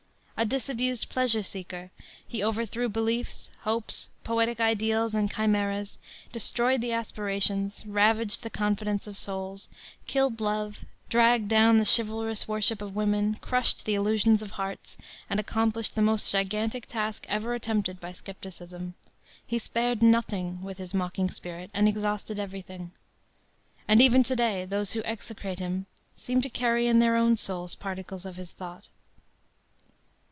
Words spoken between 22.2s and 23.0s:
everything.